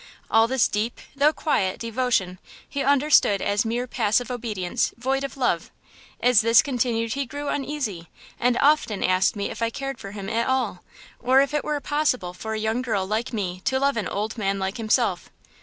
All 0.31 0.47
this 0.47 0.67
deep, 0.67 0.99
though 1.15 1.31
quiet, 1.31 1.77
devotion 1.79 2.39
he 2.67 2.81
understood 2.81 3.39
as 3.39 3.65
mere 3.67 3.85
passive 3.85 4.31
obedience 4.31 4.91
void 4.97 5.23
of 5.23 5.37
love. 5.37 5.69
As 6.19 6.41
this 6.41 6.63
continued 6.63 7.13
he 7.13 7.27
grew 7.27 7.49
uneasy, 7.49 8.09
and 8.39 8.57
often 8.61 9.03
asked 9.03 9.35
me 9.35 9.51
if 9.51 9.61
I 9.61 9.69
cared 9.69 9.99
for 9.99 10.13
him 10.13 10.27
at 10.27 10.47
all, 10.47 10.83
or 11.19 11.39
if 11.39 11.53
it 11.53 11.63
were 11.63 11.79
possible 11.81 12.33
for 12.33 12.55
a 12.55 12.57
young 12.59 12.81
girl 12.81 13.05
like 13.05 13.31
me 13.31 13.61
to 13.65 13.79
love 13.79 13.95
an 13.95 14.07
old 14.07 14.39
man 14.39 14.57
like 14.57 14.77
himself." 14.77 15.29